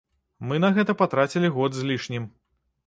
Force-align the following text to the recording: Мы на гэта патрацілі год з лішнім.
Мы 0.51 0.57
на 0.63 0.71
гэта 0.79 0.95
патрацілі 1.03 1.53
год 1.59 1.71
з 1.83 1.87
лішнім. 1.93 2.23